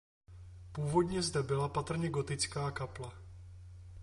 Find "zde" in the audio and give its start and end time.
1.21-1.43